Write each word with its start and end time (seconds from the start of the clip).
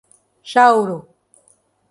Jauru 0.51 0.97